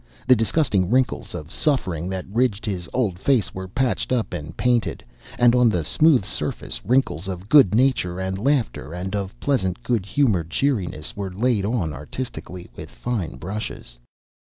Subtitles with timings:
[0.27, 5.03] The disgusting wrinkles of suffering that ridged his old face were patched up and painted,
[5.37, 10.07] and on the smooth surface, wrinkles of good nature and laughter, and of pleasant, good
[10.07, 13.99] humoured cheeriness, were laid on artistically with fine brushes.